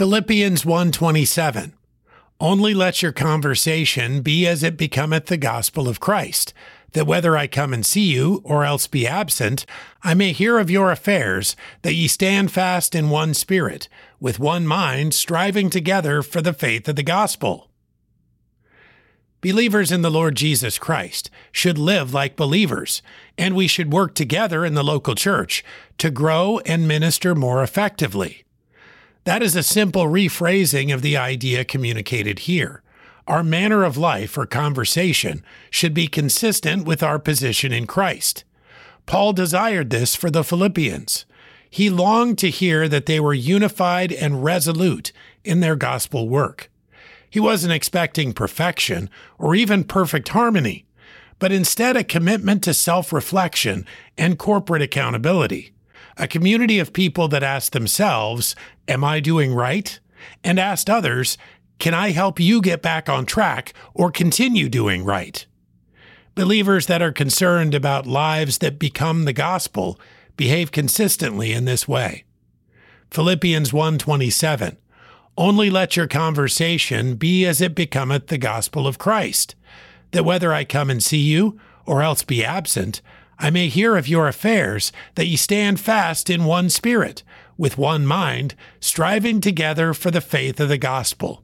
[0.00, 1.74] Philippians 1:27
[2.40, 6.54] Only let your conversation be as it becometh the gospel of Christ,
[6.92, 9.66] that whether I come and see you or else be absent,
[10.02, 14.66] I may hear of your affairs, that ye stand fast in one spirit, with one
[14.66, 17.68] mind, striving together for the faith of the gospel.
[19.42, 23.02] Believers in the Lord Jesus Christ should live like believers,
[23.36, 25.62] and we should work together in the local church
[25.98, 28.46] to grow and minister more effectively.
[29.24, 32.82] That is a simple rephrasing of the idea communicated here.
[33.26, 38.44] Our manner of life or conversation should be consistent with our position in Christ.
[39.06, 41.26] Paul desired this for the Philippians.
[41.68, 45.12] He longed to hear that they were unified and resolute
[45.44, 46.70] in their gospel work.
[47.28, 50.86] He wasn't expecting perfection or even perfect harmony,
[51.38, 53.86] but instead a commitment to self reflection
[54.18, 55.72] and corporate accountability.
[56.16, 58.54] A community of people that ask themselves,
[58.88, 59.98] Am I doing right?
[60.44, 61.38] and asked others,
[61.78, 65.46] Can I help you get back on track or continue doing right?
[66.34, 69.98] Believers that are concerned about lives that become the gospel
[70.36, 72.24] behave consistently in this way.
[73.10, 74.76] Philippians 1:27
[75.40, 79.54] only let your conversation be as it becometh the gospel of Christ,
[80.10, 83.00] that whether I come and see you, or else be absent,
[83.42, 87.22] I may hear of your affairs, that ye stand fast in one spirit,
[87.56, 91.42] with one mind, striving together for the faith of the gospel.